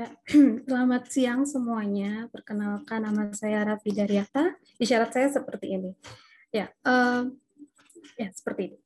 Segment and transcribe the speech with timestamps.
[0.00, 0.08] Ya,
[0.64, 2.24] selamat siang semuanya.
[2.32, 4.56] Perkenalkan nama saya Raffi Daryata.
[4.80, 5.92] Isyarat saya seperti ini.
[6.48, 7.28] Ya, uh,
[8.16, 8.78] ya seperti ini.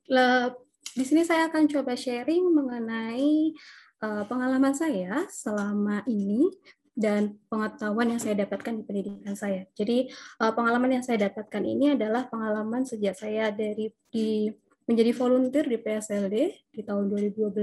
[0.90, 3.54] Di sini saya akan coba sharing mengenai
[4.02, 6.50] uh, pengalaman saya selama ini
[6.98, 9.70] dan pengetahuan yang saya dapatkan di pendidikan saya.
[9.78, 10.10] Jadi
[10.42, 14.50] uh, pengalaman yang saya dapatkan ini adalah pengalaman sejak saya dari di
[14.84, 16.36] menjadi volunteer di PSLD
[16.72, 17.56] di tahun 2012.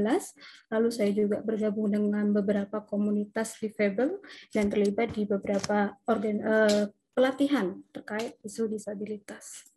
[0.74, 4.18] Lalu saya juga bergabung dengan beberapa komunitas difabel
[4.50, 6.84] dan terlibat di beberapa organ, uh,
[7.14, 9.70] pelatihan terkait isu disabilitas.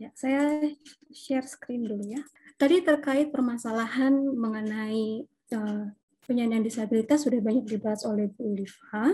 [0.00, 0.66] Ya, saya
[1.14, 2.22] share screen dulu ya.
[2.58, 5.22] Tadi terkait permasalahan mengenai
[5.54, 5.86] uh,
[6.32, 9.12] penyandang disabilitas sudah banyak dibahas oleh Bu Liva.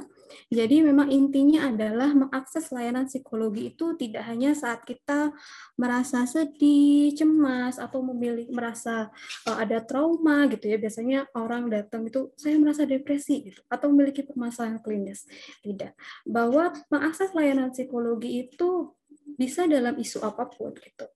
[0.54, 5.34] Jadi memang intinya adalah mengakses layanan psikologi itu tidak hanya saat kita
[5.74, 9.10] merasa sedih, cemas, atau memilih merasa
[9.50, 10.78] uh, ada trauma gitu ya.
[10.78, 15.26] Biasanya orang datang itu saya merasa depresi gitu atau memiliki permasalahan klinis.
[15.66, 16.22] Tidak.
[16.22, 18.94] Bahwa mengakses layanan psikologi itu
[19.34, 21.10] bisa dalam isu apa pun gitu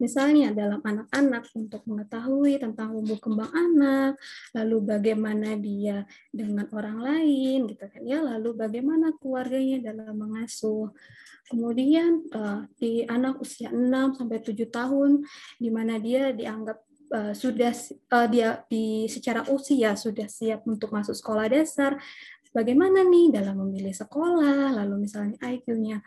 [0.00, 4.16] Misalnya dalam anak-anak untuk mengetahui tentang tumbuh kembang anak,
[4.56, 10.88] lalu bagaimana dia dengan orang lain gitu kan ya, lalu bagaimana keluarganya dalam mengasuh.
[11.52, 15.20] Kemudian uh, di anak usia 6 sampai 7 tahun
[15.60, 16.80] di mana dia dianggap
[17.12, 17.74] uh, sudah
[18.14, 21.98] uh, dia di secara usia sudah siap untuk masuk sekolah dasar,
[22.54, 26.02] bagaimana nih dalam memilih sekolah, lalu misalnya IQ-nya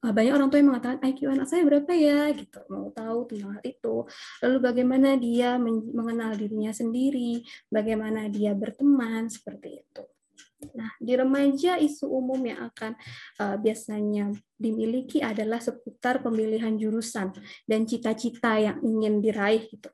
[0.00, 2.32] banyak orang tua yang mengatakan IQ anak saya berapa ya?
[2.32, 2.60] Gitu.
[2.72, 3.96] Mau tahu tentang hal itu.
[4.40, 5.60] Lalu bagaimana dia
[5.92, 10.04] mengenal dirinya sendiri bagaimana dia berteman seperti itu.
[10.72, 12.92] Nah di remaja isu umum yang akan
[13.40, 17.32] uh, biasanya dimiliki adalah seputar pemilihan jurusan
[17.64, 19.88] dan cita-cita yang ingin diraih gitu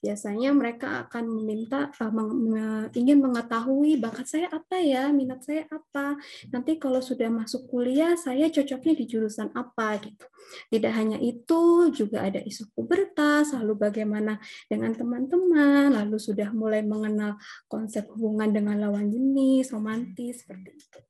[0.00, 6.16] biasanya mereka akan meminta uh, ingin mengetahui bakat saya apa ya, minat saya apa.
[6.48, 10.24] Nanti kalau sudah masuk kuliah saya cocoknya di jurusan apa gitu.
[10.72, 17.36] Tidak hanya itu, juga ada isu pubertas, lalu bagaimana dengan teman-teman, lalu sudah mulai mengenal
[17.68, 21.00] konsep hubungan dengan lawan jenis, romantis seperti itu.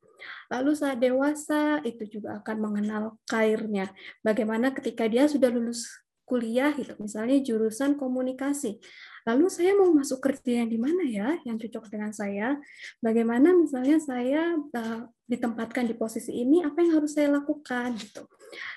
[0.50, 3.88] Lalu saat dewasa itu juga akan mengenal kairnya.
[4.20, 5.88] Bagaimana ketika dia sudah lulus
[6.30, 8.78] kuliah gitu, misalnya jurusan komunikasi.
[9.26, 12.56] Lalu saya mau masuk kerja yang di mana ya, yang cocok dengan saya?
[13.02, 18.24] Bagaimana misalnya saya uh, ditempatkan di posisi ini, apa yang harus saya lakukan gitu.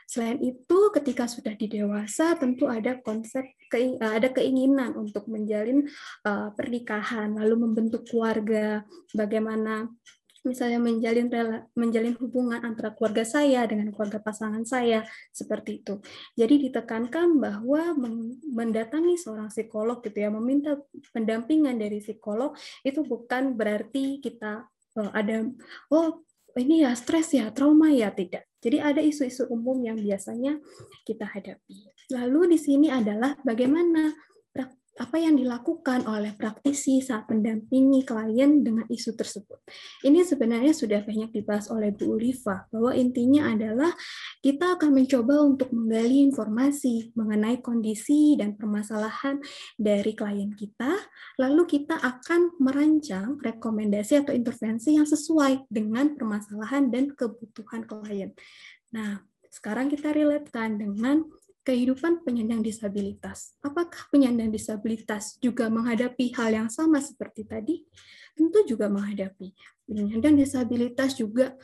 [0.09, 3.45] Selain itu, ketika sudah di dewasa, tentu ada konsep
[3.97, 5.89] ada keinginan untuk menjalin
[6.29, 8.85] uh, pernikahan, lalu membentuk keluarga,
[9.17, 9.89] bagaimana
[10.43, 16.03] misalnya menjalin rela, menjalin hubungan antara keluarga saya dengan keluarga pasangan saya seperti itu.
[16.35, 17.95] Jadi ditekankan bahwa
[18.51, 20.77] mendatangi seorang psikolog gitu ya, meminta
[21.15, 22.53] pendampingan dari psikolog
[22.83, 24.67] itu bukan berarti kita
[24.99, 25.47] uh, ada
[25.89, 26.21] oh
[26.53, 28.45] ini ya stres ya, trauma ya tidak.
[28.63, 30.61] Jadi ada isu-isu umum yang biasanya
[31.03, 31.91] kita hadapi.
[32.13, 34.13] Lalu di sini adalah bagaimana
[34.93, 39.57] apa yang dilakukan oleh praktisi saat mendampingi klien dengan isu tersebut.
[40.05, 43.89] Ini sebenarnya sudah banyak dibahas oleh Bu Ulifa, bahwa intinya adalah
[44.45, 49.41] kita akan mencoba untuk menggali informasi mengenai kondisi dan permasalahan
[49.81, 50.93] dari klien kita,
[51.41, 58.29] lalu kita akan merancang rekomendasi atau intervensi yang sesuai dengan permasalahan dan kebutuhan klien.
[58.93, 61.25] Nah, sekarang kita relatekan dengan
[61.63, 63.55] kehidupan penyandang disabilitas.
[63.63, 67.87] Apakah penyandang disabilitas juga menghadapi hal yang sama seperti tadi?
[68.35, 69.55] Tentu juga menghadapi.
[69.87, 71.55] Penyandang disabilitas juga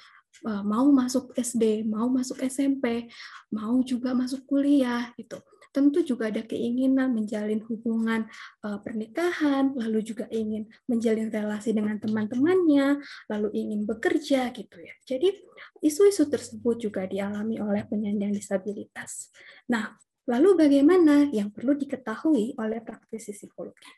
[0.47, 3.11] uh, mau masuk SD, mau masuk SMP,
[3.51, 5.39] mau juga masuk kuliah gitu
[5.79, 8.27] tentu juga ada keinginan menjalin hubungan
[8.67, 12.99] uh, pernikahan, lalu juga ingin menjalin relasi dengan teman-temannya,
[13.31, 14.91] lalu ingin bekerja gitu ya.
[15.07, 15.39] Jadi
[15.79, 19.31] isu-isu tersebut juga dialami oleh penyandang disabilitas.
[19.71, 19.95] Nah,
[20.29, 23.89] Lalu bagaimana yang perlu diketahui oleh praktisi psikologi?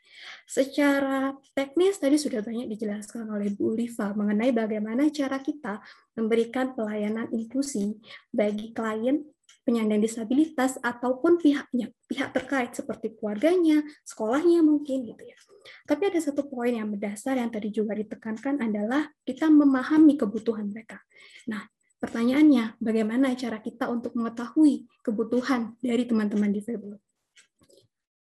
[0.48, 5.84] Secara teknis tadi sudah banyak dijelaskan oleh Bu Liva mengenai bagaimana cara kita
[6.16, 8.00] memberikan pelayanan inklusi
[8.32, 9.20] bagi klien
[9.62, 15.38] penyandang disabilitas ataupun pihaknya, pihak terkait seperti keluarganya, sekolahnya mungkin gitu ya.
[15.86, 20.98] Tapi ada satu poin yang mendasar yang tadi juga ditekankan adalah kita memahami kebutuhan mereka.
[21.46, 21.62] Nah,
[22.02, 26.98] pertanyaannya, bagaimana cara kita untuk mengetahui kebutuhan dari teman-teman difabel?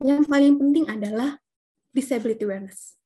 [0.04, 1.40] Yang paling penting adalah
[1.96, 2.99] disability awareness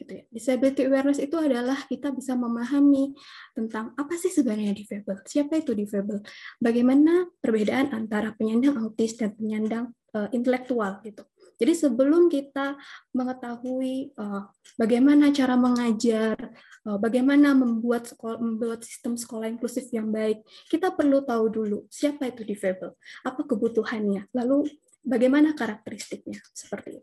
[0.00, 0.24] gitu ya.
[0.32, 3.12] Disability awareness itu adalah kita bisa memahami
[3.52, 6.24] tentang apa sih sebenarnya difabel, siapa itu difabel,
[6.56, 11.28] bagaimana perbedaan antara penyandang autis dan penyandang uh, intelektual gitu.
[11.60, 12.72] Jadi sebelum kita
[13.12, 14.48] mengetahui uh,
[14.80, 16.40] bagaimana cara mengajar,
[16.88, 20.40] uh, bagaimana membuat sekolah, membuat sistem sekolah inklusif yang baik,
[20.72, 22.96] kita perlu tahu dulu siapa itu difabel,
[23.28, 24.72] apa kebutuhannya, lalu
[25.04, 26.99] bagaimana karakteristiknya, seperti itu.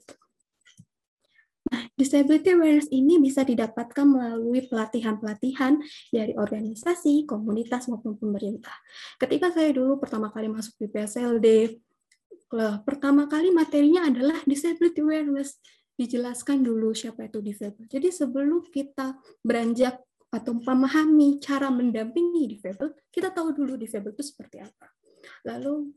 [1.94, 5.80] Disability awareness ini bisa didapatkan melalui pelatihan-pelatihan
[6.12, 8.74] dari organisasi, komunitas, maupun pemerintah.
[9.18, 11.48] Ketika saya dulu pertama kali masuk di PSLD,
[12.84, 15.60] pertama kali materinya adalah disability awareness.
[15.98, 17.90] Dijelaskan dulu siapa itu difabel.
[17.90, 19.98] Jadi sebelum kita beranjak
[20.30, 24.94] atau memahami cara mendampingi difabel, kita tahu dulu difabel itu seperti apa.
[25.50, 25.90] Lalu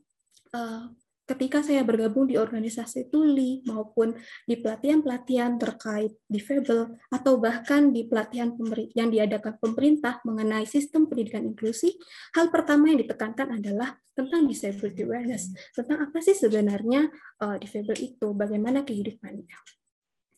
[0.57, 0.89] uh,
[1.25, 8.51] ketika saya bergabung di organisasi tuli maupun di pelatihan-pelatihan terkait difabel atau bahkan di pelatihan
[8.97, 11.95] yang diadakan pemerintah mengenai sistem pendidikan inklusi,
[12.35, 17.07] hal pertama yang ditekankan adalah tentang disability awareness, tentang apa sih sebenarnya
[17.39, 19.57] uh, difabel itu, bagaimana kehidupannya.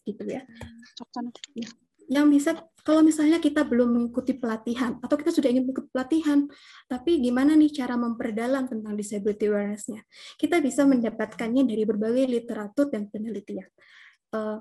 [0.03, 0.43] Gitu ya.
[1.55, 1.69] ya
[2.09, 6.43] yang bisa kalau misalnya kita belum mengikuti pelatihan atau kita sudah ingin mengikuti pelatihan,
[6.91, 10.03] tapi gimana nih cara memperdalam tentang disability awareness-nya?
[10.35, 13.71] Kita bisa mendapatkannya dari berbagai literatur dan penelitian.
[14.35, 14.59] Eh,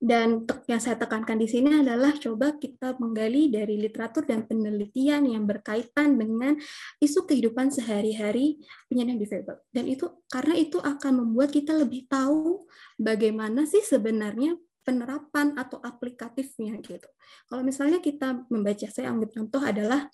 [0.00, 5.44] dan yang saya tekankan di sini adalah coba kita menggali dari literatur dan penelitian yang
[5.44, 6.56] berkaitan dengan
[7.02, 9.60] isu kehidupan sehari-hari penyandang difabel.
[9.68, 12.64] Dan itu karena itu akan membuat kita lebih tahu
[12.96, 17.08] bagaimana sih sebenarnya penerapan atau aplikatifnya gitu.
[17.48, 20.06] Kalau misalnya kita membaca, saya ambil contoh adalah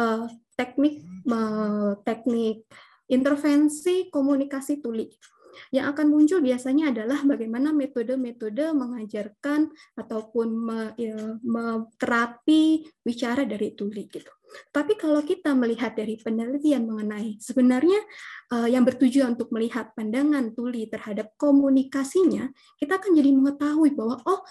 [0.00, 0.26] uh,
[0.56, 2.64] teknik uh, teknik
[3.12, 5.12] intervensi komunikasi tuli.
[5.70, 10.48] Yang akan muncul biasanya adalah bagaimana metode-metode mengajarkan ataupun
[11.98, 14.30] terapi bicara dari tuli gitu.
[14.70, 17.98] Tapi kalau kita melihat dari penelitian mengenai sebenarnya
[18.54, 24.46] uh, yang bertujuan untuk melihat pandangan tuli terhadap komunikasinya, kita akan jadi mengetahui bahwa oh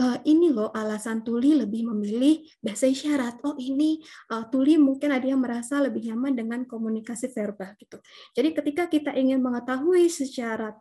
[0.00, 3.44] uh, ini loh alasan Tuli lebih memilih bahasa isyarat.
[3.44, 4.00] Oh ini
[4.32, 8.00] uh, Tuli mungkin ada yang merasa lebih nyaman dengan komunikasi verbal gitu.
[8.32, 10.72] Jadi ketika kita ingin mengetahui secara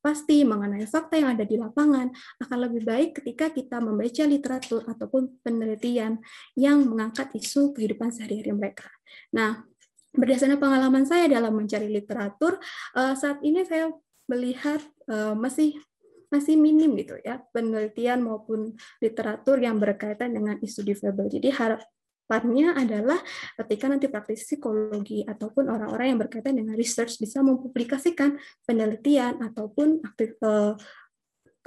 [0.00, 2.08] pasti mengenai fakta yang ada di lapangan,
[2.40, 6.22] akan lebih baik ketika kita membaca literatur ataupun penelitian
[6.54, 8.88] yang mengangkat isu kehidupan sehari-hari mereka.
[9.34, 9.66] Nah,
[10.14, 12.56] berdasarkan pengalaman saya dalam mencari literatur,
[12.96, 13.90] uh, saat ini saya
[14.26, 14.82] melihat
[15.38, 15.78] masih
[16.32, 21.30] masih minim gitu ya penelitian maupun literatur yang berkaitan dengan isu difabel.
[21.30, 23.18] Jadi harapannya adalah
[23.62, 28.34] ketika nanti praktisi psikologi ataupun orang-orang yang berkaitan dengan research bisa mempublikasikan
[28.66, 30.74] penelitian ataupun eh,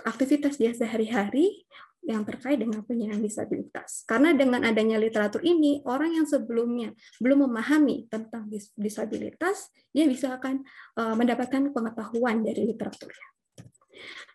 [0.03, 1.67] aktivitas dia sehari-hari
[2.09, 4.07] yang terkait dengan penyandang disabilitas.
[4.07, 8.47] Karena dengan adanya literatur ini, orang yang sebelumnya belum memahami tentang
[8.79, 10.63] disabilitas, dia bisa akan
[10.99, 13.27] eh, mendapatkan pengetahuan dari literaturnya.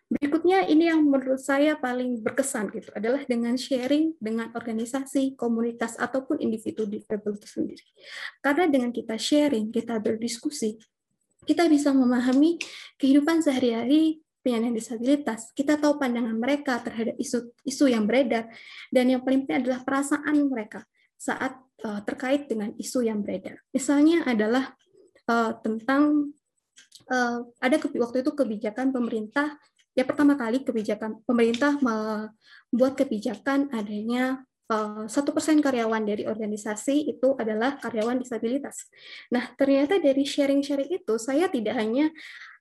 [0.05, 6.37] Berikutnya ini yang menurut saya paling berkesan gitu adalah dengan sharing dengan organisasi, komunitas ataupun
[6.45, 7.85] individu difabel itu sendiri.
[8.37, 10.77] Karena dengan kita sharing, kita berdiskusi,
[11.49, 12.61] kita bisa memahami
[13.01, 15.49] kehidupan sehari-hari penyandang disabilitas.
[15.57, 18.45] Kita tahu pandangan mereka terhadap isu isu yang beredar
[18.93, 20.85] dan yang paling penting adalah perasaan mereka
[21.17, 23.57] saat uh, terkait dengan isu yang beredar.
[23.73, 24.77] Misalnya adalah
[25.25, 26.29] uh, tentang
[27.09, 29.57] uh, ada waktu itu kebijakan pemerintah
[29.95, 37.33] ya pertama kali kebijakan pemerintah membuat kebijakan adanya eh, satu persen karyawan dari organisasi itu
[37.39, 38.91] adalah karyawan disabilitas.
[39.31, 42.11] Nah, ternyata dari sharing-sharing itu saya tidak hanya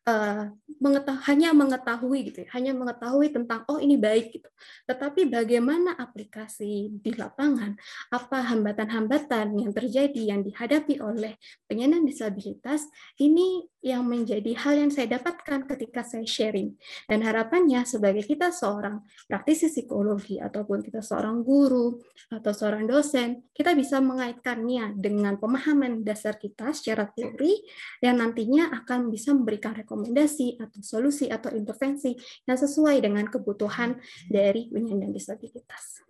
[0.08, 4.50] uh, mengetahui, hanya mengetahui gitu ya, hanya mengetahui tentang oh ini baik gitu.
[4.84, 7.76] Tetapi bagaimana aplikasi di lapangan,
[8.12, 12.84] apa hambatan-hambatan yang terjadi yang dihadapi oleh penyandang disabilitas,
[13.16, 16.72] ini yang menjadi hal yang saya dapatkan ketika saya sharing.
[17.04, 22.00] Dan harapannya sebagai kita seorang praktisi psikologi ataupun kita seorang guru
[22.32, 27.60] atau seorang dosen, kita bisa mengaitkannya dengan pemahaman dasar kita secara teori
[28.00, 32.18] yang nantinya akan bisa memberikan rekomendasi rekomendasi atau solusi atau intervensi
[32.50, 33.94] yang sesuai dengan kebutuhan
[34.26, 36.02] dari penyandang disabilitas.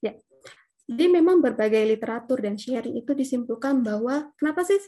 [0.00, 0.16] Ya.
[0.88, 4.80] Jadi memang berbagai literatur dan sharing itu disimpulkan bahwa kenapa sih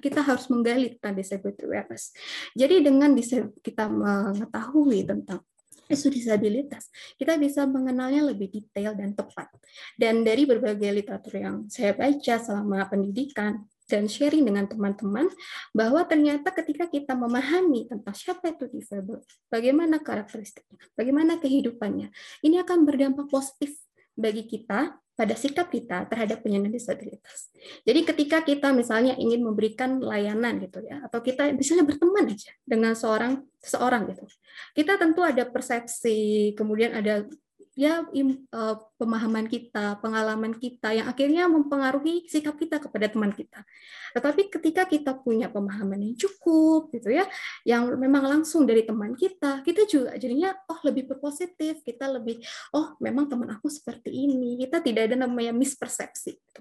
[0.00, 2.14] kita harus menggali tentang disability awareness.
[2.54, 3.12] Jadi dengan
[3.60, 5.42] kita mengetahui tentang
[5.86, 9.46] isu disabilitas, kita bisa mengenalnya lebih detail dan tepat.
[9.94, 15.30] Dan dari berbagai literatur yang saya baca selama pendidikan, dan sharing dengan teman-teman
[15.70, 22.10] bahwa ternyata ketika kita memahami tentang siapa itu disable, bagaimana karakteristiknya, bagaimana kehidupannya,
[22.42, 23.78] ini akan berdampak positif
[24.18, 27.48] bagi kita pada sikap kita terhadap penyandang disabilitas.
[27.88, 32.92] Jadi ketika kita misalnya ingin memberikan layanan gitu ya, atau kita misalnya berteman aja dengan
[32.92, 34.28] seorang seseorang gitu,
[34.76, 37.24] kita tentu ada persepsi, kemudian ada
[37.76, 43.60] ya uh, pemahaman kita, pengalaman kita yang akhirnya mempengaruhi sikap kita kepada teman kita.
[44.16, 47.28] Tetapi ketika kita punya pemahaman yang cukup gitu ya,
[47.68, 52.40] yang memang langsung dari teman kita, kita juga jadinya oh lebih berpositif, kita lebih
[52.72, 54.56] oh memang teman aku seperti ini.
[54.64, 56.32] Kita tidak ada namanya mispersepsi.
[56.32, 56.60] Gitu.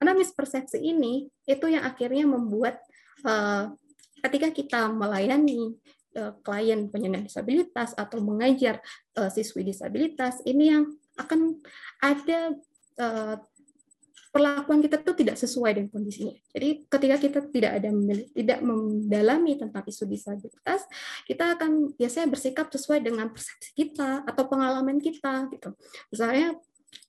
[0.00, 2.80] Karena mispersepsi ini itu yang akhirnya membuat
[3.28, 3.68] uh,
[4.24, 5.76] ketika kita melayani
[6.46, 8.78] klien penyandang disabilitas atau mengajar
[9.18, 10.84] uh, siswi disabilitas ini yang
[11.18, 11.58] akan
[12.02, 12.54] ada
[12.98, 13.36] uh,
[14.34, 16.34] perlakuan kita itu tidak sesuai dengan kondisinya.
[16.50, 17.90] Jadi ketika kita tidak ada
[18.34, 20.82] tidak mendalami tentang isu disabilitas,
[21.22, 25.70] kita akan biasanya bersikap sesuai dengan persepsi kita atau pengalaman kita gitu.
[26.10, 26.58] Misalnya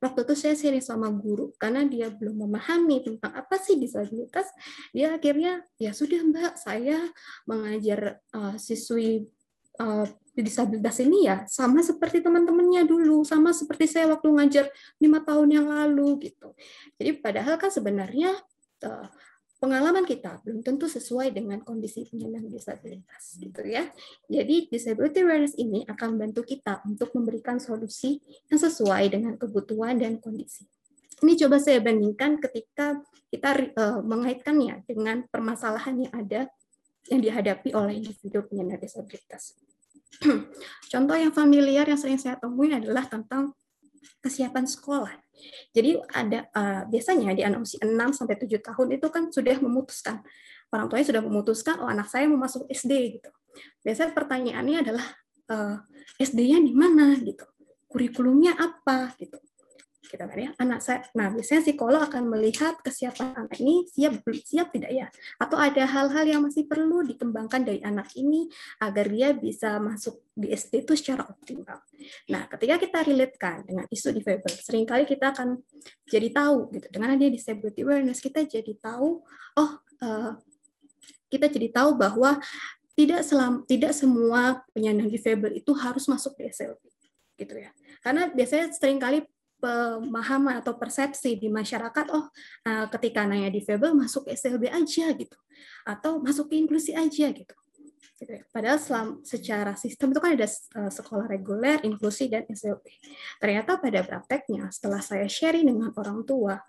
[0.01, 4.49] waktu itu saya sharing sama guru karena dia belum memahami tentang apa sih disabilitas
[4.91, 6.99] dia akhirnya ya sudah mbak saya
[7.47, 9.27] mengajar uh, siswi
[9.79, 14.65] uh, disabilitas ini ya sama seperti teman-temannya dulu sama seperti saya waktu ngajar
[14.99, 16.51] lima tahun yang lalu gitu.
[16.99, 18.35] Jadi padahal kan sebenarnya
[18.83, 19.07] uh,
[19.65, 23.89] pengalaman kita belum tentu sesuai dengan kondisi penyandang disabilitas gitu ya.
[24.29, 30.21] Jadi disability awareness ini akan membantu kita untuk memberikan solusi yang sesuai dengan kebutuhan dan
[30.21, 30.69] kondisi.
[31.25, 33.01] Ini coba saya bandingkan ketika
[33.33, 36.41] kita uh, mengaitkannya dengan permasalahan yang ada
[37.09, 39.57] yang dihadapi oleh individu penyandang disabilitas.
[40.93, 43.57] Contoh yang familiar yang sering saya temui adalah tentang
[44.21, 45.24] kesiapan sekolah
[45.75, 50.25] jadi ada uh, biasanya di anak usia 6 sampai 7 tahun itu kan sudah memutuskan.
[50.73, 53.29] Orang tuanya sudah memutuskan oh anak saya mau masuk SD gitu.
[53.85, 55.05] Biasanya pertanyaannya adalah
[55.51, 55.77] uh,
[56.19, 57.45] eh, SD-nya di mana gitu.
[57.87, 59.39] Kurikulumnya apa gitu
[60.15, 60.49] kita kan ya.
[60.55, 65.07] Anak saya nah biasanya psikolog akan melihat kesiapan anak ini siap siap tidak ya?
[65.35, 68.47] Atau ada hal-hal yang masih perlu dikembangkan dari anak ini
[68.79, 71.83] agar dia bisa masuk di SD itu secara optimal?
[72.31, 75.59] Nah ketika kita relatekan dengan isu difabel sering kali kita akan
[76.07, 76.87] jadi tahu gitu.
[76.95, 79.19] Dengan dia disability awareness kita jadi tahu
[79.59, 80.31] oh uh,
[81.27, 82.39] kita jadi tahu bahwa
[82.95, 86.79] tidak selam, tidak semua penyandang difabel itu harus masuk di SLP
[87.35, 87.71] gitu ya.
[87.99, 89.19] Karena biasanya sering kali
[89.65, 92.29] pemahaman atau persepsi di masyarakat oh
[92.69, 95.37] eh, ketika nanya difabel masuk SLB aja gitu
[95.89, 97.55] atau masuk ke inklusi aja gitu
[98.15, 98.43] gitu ya.
[98.47, 102.87] Padahal selam, secara sistem itu kan ada uh, sekolah reguler, inklusi, dan SLB.
[103.43, 106.63] Ternyata pada prakteknya, setelah saya sharing dengan orang tua,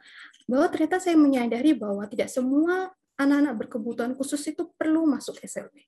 [0.46, 5.86] bahwa ternyata saya menyadari bahwa tidak semua anak-anak berkebutuhan khusus itu perlu masuk SLB.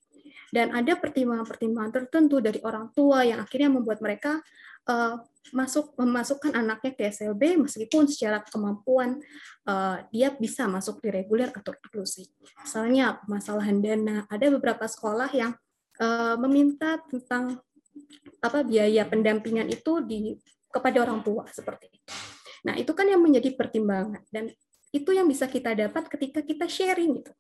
[0.49, 4.41] Dan ada pertimbangan-pertimbangan tertentu dari orang tua yang akhirnya membuat mereka
[4.87, 5.19] uh,
[5.51, 9.17] masuk memasukkan anaknya ke SLB meskipun secara kemampuan
[9.65, 12.29] uh, dia bisa masuk di reguler atau inklusi.
[12.61, 15.57] Misalnya masalah dana, ada beberapa sekolah yang
[15.99, 17.59] uh, meminta tentang
[18.39, 22.13] apa biaya pendampingan itu di kepada orang tua seperti itu.
[22.69, 24.53] Nah, itu kan yang menjadi pertimbangan dan
[24.89, 27.33] itu yang bisa kita dapat ketika kita sharing gitu.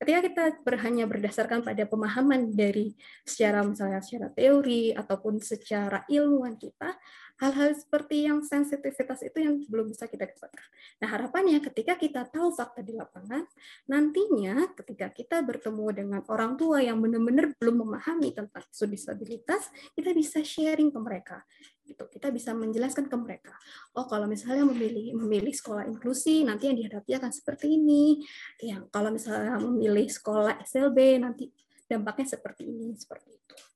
[0.00, 0.42] Ketika kita
[0.80, 2.96] hanya berdasarkan pada pemahaman dari
[3.28, 6.96] secara misalnya secara teori ataupun secara ilmuwan kita,
[7.42, 10.68] hal-hal seperti yang sensitivitas itu yang belum bisa kita dapatkan.
[11.02, 13.42] Nah, harapannya ketika kita tahu fakta di lapangan,
[13.90, 19.66] nantinya ketika kita bertemu dengan orang tua yang benar-benar belum memahami tentang isu disabilitas,
[19.98, 21.42] kita bisa sharing ke mereka.
[21.84, 23.52] Gitu kita bisa menjelaskan ke mereka.
[23.98, 28.24] Oh kalau misalnya memilih memilih sekolah inklusi nanti yang dihadapi akan seperti ini.
[28.62, 31.52] Yang kalau misalnya memilih sekolah SLB nanti
[31.84, 33.73] dampaknya seperti ini seperti itu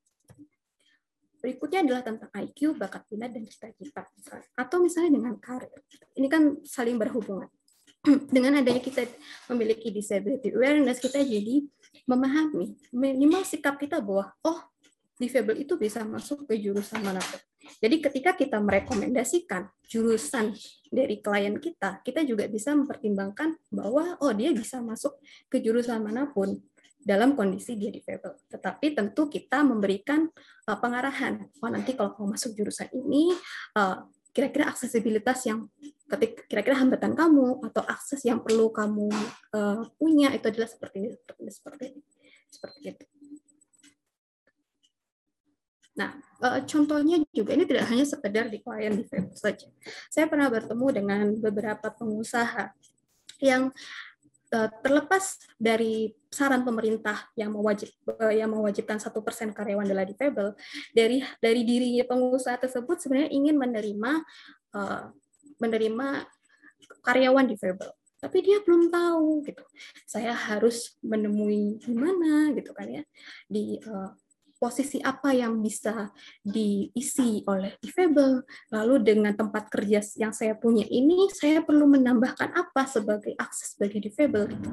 [1.48, 4.04] berikutnya adalah tentang IQ bakat minat dan cita-cita
[4.52, 5.72] atau misalnya dengan karir.
[6.12, 7.48] Ini kan saling berhubungan.
[8.36, 9.08] Dengan adanya kita
[9.50, 11.66] memiliki disability awareness kita jadi
[12.06, 14.60] memahami minimal sikap kita bahwa oh
[15.18, 17.40] disable itu bisa masuk ke jurusan mana pun.
[17.82, 20.54] Jadi ketika kita merekomendasikan jurusan
[20.88, 25.18] dari klien kita, kita juga bisa mempertimbangkan bahwa oh dia bisa masuk
[25.50, 26.54] ke jurusan mana pun
[27.02, 28.36] dalam kondisi dia difabel.
[28.50, 30.26] Tetapi tentu kita memberikan
[30.68, 31.46] uh, pengarahan.
[31.62, 33.32] Oh nanti kalau kamu masuk jurusan ini,
[33.78, 35.66] uh, kira-kira aksesibilitas yang
[36.08, 39.10] ketik kira-kira hambatan kamu atau akses yang perlu kamu
[39.52, 42.00] uh, punya itu adalah seperti ini, seperti ini, seperti ini,
[42.48, 43.04] seperti itu.
[45.98, 46.14] Nah,
[46.46, 49.66] uh, contohnya juga ini tidak hanya sekedar di klien di saja.
[50.06, 52.70] Saya pernah bertemu dengan beberapa pengusaha
[53.42, 53.74] yang
[54.48, 60.56] terlepas dari saran pemerintah yang mewajib uh, yang mewajibkan satu persen karyawan adalah difabel,
[60.92, 64.10] dari dari dirinya pengusaha tersebut sebenarnya ingin menerima
[64.72, 65.12] uh,
[65.60, 66.24] menerima
[67.04, 67.90] karyawan difabel.
[68.18, 69.62] Tapi dia belum tahu gitu.
[70.02, 73.04] Saya harus menemui di mana gitu kan ya
[73.46, 73.78] di
[74.58, 76.10] posisi apa yang bisa
[76.42, 78.42] diisi oleh difabel
[78.74, 84.02] lalu dengan tempat kerja yang saya punya ini saya perlu menambahkan apa sebagai akses bagi
[84.02, 84.68] difabel gitu.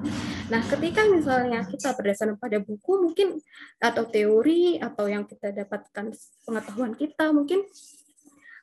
[0.49, 3.37] nah ketika misalnya kita berdasarkan pada buku mungkin
[3.77, 6.11] atau teori atau yang kita dapatkan
[6.43, 7.61] pengetahuan kita mungkin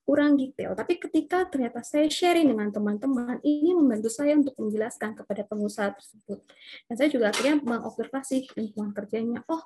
[0.02, 0.75] kurang detail.
[0.75, 6.43] Tapi ketika ternyata saya sharing dengan teman-teman, ini membantu saya untuk menjelaskan kepada pengusaha tersebut.
[6.91, 9.47] Dan saya juga akhirnya mengobservasi lingkungan kerjanya.
[9.47, 9.62] Oh,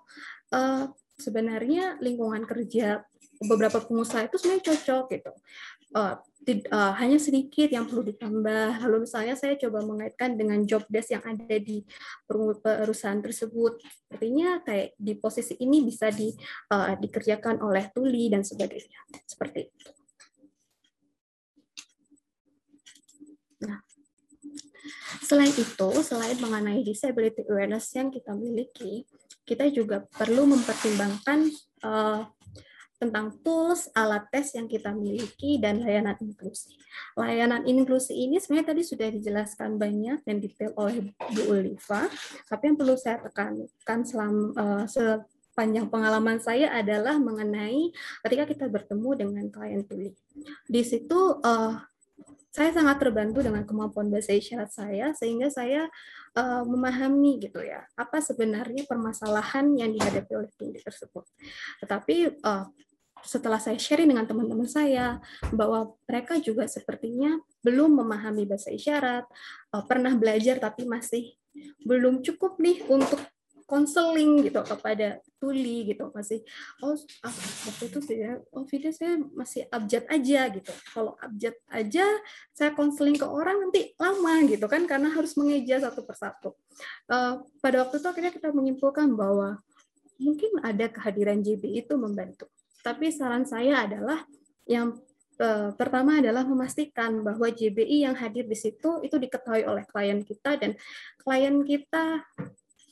[0.53, 3.05] uh, sebenarnya lingkungan kerja
[3.45, 5.33] beberapa pengusaha itu sebenarnya cocok gitu.
[5.97, 6.17] Uh,
[6.73, 8.81] uh, hanya sedikit yang perlu ditambah.
[8.85, 11.85] Lalu misalnya saya coba mengaitkan dengan job desk yang ada di
[12.29, 13.81] perusahaan tersebut.
[14.13, 16.33] Artinya kayak di posisi ini bisa di,
[16.73, 19.01] uh, dikerjakan oleh tuli dan sebagainya.
[19.25, 19.89] Seperti itu.
[23.65, 23.81] Nah,
[25.25, 29.09] selain itu, selain mengenai disability awareness yang kita miliki,
[29.47, 31.49] kita juga perlu mempertimbangkan
[31.87, 32.27] uh,
[32.97, 36.75] tentang tools, alat tes yang kita miliki, dan layanan inklusi.
[37.13, 42.09] Layanan inklusi ini sebenarnya tadi sudah dijelaskan banyak dan detail oleh Bu Uliva,
[42.49, 47.93] tapi yang perlu saya tekankan selama, uh, sepanjang pengalaman saya adalah mengenai
[48.25, 50.13] ketika kita bertemu dengan klien tuli.
[50.69, 51.77] Di situ uh,
[52.57, 55.93] saya sangat terbantu dengan kemampuan bahasa isyarat saya sehingga saya
[56.33, 61.29] uh, memahami gitu ya apa sebenarnya permasalahan yang dihadapi oleh tuli tersebut.
[61.85, 62.65] Tetapi uh,
[63.21, 65.21] setelah saya sharing dengan teman-teman saya
[65.53, 69.29] bahwa mereka juga sepertinya belum memahami bahasa isyarat,
[69.77, 71.37] uh, pernah belajar tapi masih
[71.85, 73.21] belum cukup nih untuk
[73.67, 76.41] konseling gitu kepada tuli gitu masih
[76.81, 76.95] oh
[77.27, 77.35] ah,
[77.67, 80.73] waktu itu saya oh video saya masih abjad aja gitu.
[80.95, 82.07] Kalau abjad aja
[82.55, 86.55] saya konseling ke orang nanti lama gitu kan karena harus mengeja satu persatu.
[87.11, 89.59] Uh, pada waktu itu akhirnya kita menyimpulkan bahwa
[90.23, 92.47] mungkin ada kehadiran JB itu membantu.
[92.87, 94.23] Tapi saran saya adalah
[94.63, 94.95] yang
[95.43, 100.55] uh, pertama adalah memastikan bahwa JBI yang hadir di situ itu diketahui oleh klien kita
[100.55, 100.79] dan
[101.21, 102.25] klien kita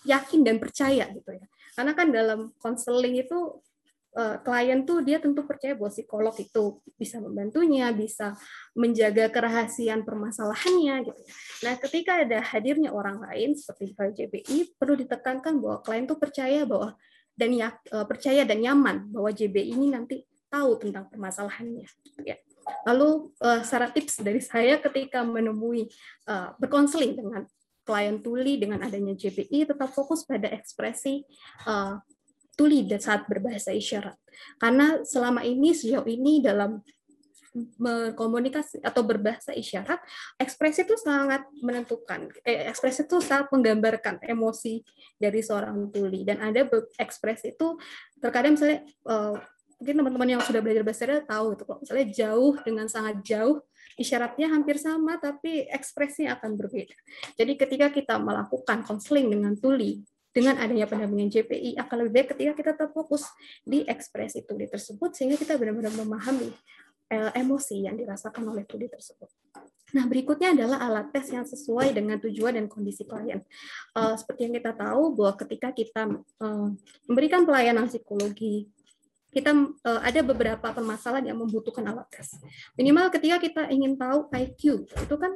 [0.04, 1.46] yakin dan percaya gitu ya.
[1.74, 3.58] Karena kan dalam konseling itu
[4.14, 8.38] uh, klien tuh dia tentu percaya bahwa psikolog itu bisa membantunya, bisa
[8.78, 11.20] menjaga kerahasiaan permasalahannya gitu.
[11.66, 16.94] Nah, ketika ada hadirnya orang lain seperti JBI perlu ditekankan bahwa klien tuh percaya bahwa
[17.34, 17.74] dan ya,
[18.06, 22.38] percaya dan nyaman bahwa JBI ini nanti tahu tentang permasalahannya gitu ya.
[22.86, 25.90] Lalu uh, saran tips dari saya ketika menemui
[26.62, 27.44] berkonseling dengan
[27.84, 31.22] klien tuli dengan adanya JPI tetap fokus pada ekspresi
[31.68, 32.00] uh,
[32.56, 34.16] tuli saat berbahasa isyarat.
[34.58, 36.80] Karena selama ini sejauh ini dalam
[37.54, 40.02] berkomunikasi atau berbahasa isyarat,
[40.42, 42.26] ekspresi itu sangat menentukan.
[42.42, 44.82] Eh, ekspresi itu sangat menggambarkan emosi
[45.14, 46.66] dari seorang tuli dan ada
[46.98, 47.78] ekspresi itu
[48.18, 49.38] terkadang misalnya uh,
[49.78, 53.62] mungkin teman-teman yang sudah belajar bahasa isyarat tahu itu kalau misalnya jauh dengan sangat jauh
[53.98, 56.96] isyaratnya hampir sama tapi ekspresinya akan berbeda.
[57.38, 60.02] Jadi ketika kita melakukan konseling dengan tuli
[60.34, 63.30] dengan adanya pendampingan JPI akan lebih baik ketika kita terfokus
[63.62, 66.50] di ekspresi tuli tersebut sehingga kita benar-benar memahami
[67.14, 69.30] eh, emosi yang dirasakan oleh tuli tersebut.
[69.94, 73.38] Nah, berikutnya adalah alat tes yang sesuai dengan tujuan dan kondisi klien.
[73.94, 76.10] Uh, seperti yang kita tahu bahwa ketika kita
[76.42, 76.68] uh,
[77.06, 78.66] memberikan pelayanan psikologi
[79.34, 82.38] kita uh, ada beberapa permasalahan yang membutuhkan alat tes.
[82.78, 85.34] Minimal ketika kita ingin tahu IQ, itu kan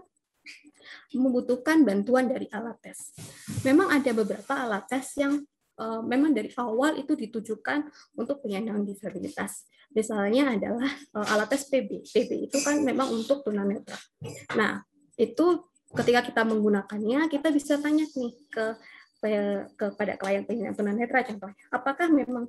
[1.10, 3.10] membutuhkan bantuan dari alat tes.
[3.66, 5.42] Memang ada beberapa alat tes yang
[5.82, 9.66] uh, memang dari awal itu ditujukan untuk penyandang disabilitas.
[9.90, 12.06] Misalnya adalah uh, alat tes PB.
[12.06, 13.98] PB itu kan memang untuk tunanetra.
[14.54, 14.86] Nah,
[15.18, 18.66] itu ketika kita menggunakannya, kita bisa tanya nih ke
[19.74, 22.46] kepada klien penyandang tunanetra contohnya, apakah memang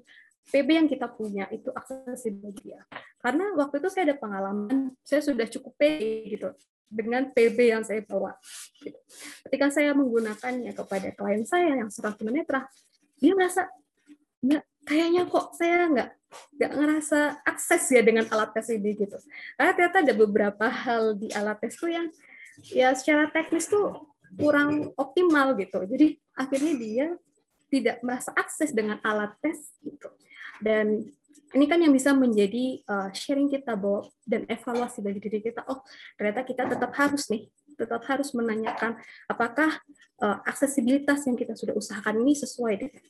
[0.49, 2.81] PB yang kita punya itu aksesibel dia.
[3.19, 6.49] Karena waktu itu saya ada pengalaman, saya sudah cukup pede gitu
[6.89, 8.33] dengan PB yang saya bawa.
[8.81, 8.97] Gitu.
[9.45, 12.65] Ketika saya menggunakannya kepada klien saya yang serang tunanetra,
[13.21, 13.69] dia merasa
[14.41, 19.17] nggak kayaknya kok saya nggak nggak ngerasa akses ya dengan alat tes ini gitu.
[19.53, 22.07] Karena ternyata ada beberapa hal di alat tes itu yang
[22.73, 25.85] ya secara teknis tuh kurang optimal gitu.
[25.85, 27.07] Jadi akhirnya dia
[27.69, 30.09] tidak merasa akses dengan alat tes gitu.
[30.59, 31.05] Dan
[31.55, 35.65] ini kan yang bisa menjadi uh, sharing kita bahwa dan evaluasi bagi diri kita.
[35.65, 35.81] Oh,
[36.13, 39.81] ternyata kita tetap harus nih, tetap harus menanyakan apakah
[40.21, 43.01] uh, aksesibilitas yang kita sudah usahakan ini sesuai dengan.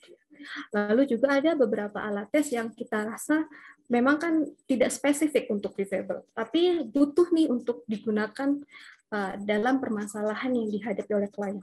[0.72, 3.48] Lalu juga ada beberapa alat tes yang kita rasa
[3.90, 4.34] memang kan
[4.70, 8.62] tidak spesifik untuk difabel, tapi butuh nih untuk digunakan
[9.10, 11.58] uh, dalam permasalahan yang dihadapi oleh klien.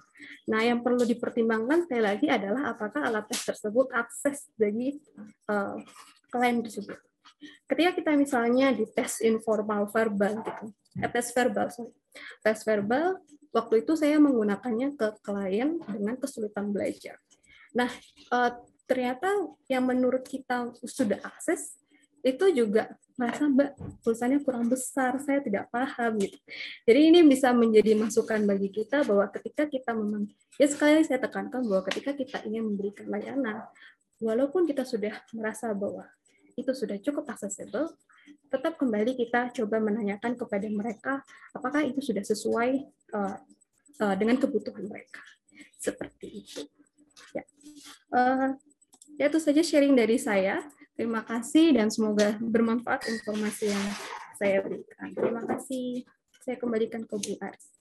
[0.50, 4.98] Nah, yang perlu dipertimbangkan sekali lagi adalah apakah alat tes tersebut akses bagi
[5.46, 5.78] uh,
[6.28, 6.98] klien tersebut.
[7.70, 10.66] Ketika kita misalnya di tes informal verbal gitu,
[11.02, 11.94] eh, tes verbal, sorry.
[12.42, 13.20] tes verbal,
[13.54, 17.20] waktu itu saya menggunakannya ke klien dengan kesulitan belajar.
[17.74, 17.90] Nah,
[18.31, 18.50] uh,
[18.87, 19.26] ternyata
[19.66, 21.74] yang menurut kita sudah akses
[22.26, 26.37] itu juga merasa mbak tulisannya kurang besar saya tidak paham gitu.
[26.85, 30.26] Jadi ini bisa menjadi masukan bagi kita bahwa ketika kita memang
[30.59, 33.64] ya sekali saya tekankan bahwa ketika kita ingin memberikan layanan
[34.18, 36.05] walaupun kita sudah merasa bahwa
[36.59, 37.94] itu sudah cukup accessible
[38.50, 41.12] tetap kembali kita coba menanyakan kepada mereka
[41.55, 42.70] apakah itu sudah sesuai
[43.16, 43.38] uh,
[44.02, 45.22] uh, dengan kebutuhan mereka.
[45.81, 46.75] Seperti itu
[47.34, 47.44] ya
[48.14, 48.50] uh,
[49.16, 50.62] ya itu saja sharing dari saya
[50.96, 53.84] Terima kasih dan semoga bermanfaat informasi yang
[54.40, 55.12] saya berikan.
[55.12, 56.08] Terima kasih.
[56.40, 57.75] Saya kembalikan ke Bu Ars.